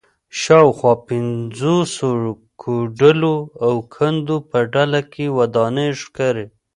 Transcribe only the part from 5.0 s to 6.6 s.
کې ودانۍ ښکاري